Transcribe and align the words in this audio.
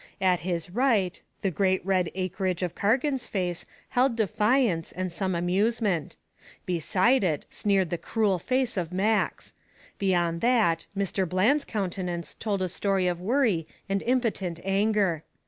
At 0.19 0.39
his 0.39 0.71
right 0.71 1.21
the 1.43 1.51
great 1.51 1.85
red 1.85 2.09
acreage 2.15 2.63
of 2.63 2.73
Cargan's 2.73 3.27
face 3.27 3.67
held 3.89 4.15
defiance 4.15 4.91
and 4.91 5.13
some 5.13 5.35
amusement; 5.35 6.15
beside 6.65 7.23
it 7.23 7.45
sneered 7.51 7.91
the 7.91 7.99
cruel 7.99 8.39
face 8.39 8.77
of 8.77 8.91
Max; 8.91 9.53
beyond 9.99 10.41
that 10.41 10.87
Mr. 10.97 11.29
Bland's 11.29 11.65
countenance 11.65 12.33
told 12.33 12.63
a 12.63 12.67
story 12.67 13.05
of 13.05 13.21
worry 13.21 13.67
and 13.87 14.01
impotent 14.01 14.59
anger. 14.65 15.21